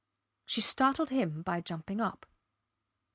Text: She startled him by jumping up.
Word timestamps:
She 0.47 0.61
startled 0.61 1.11
him 1.11 1.43
by 1.43 1.61
jumping 1.61 2.01
up. 2.01 2.25